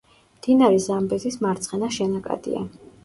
[0.37, 2.65] მდინარე ზამბეზის მარცხენა შენაკადია.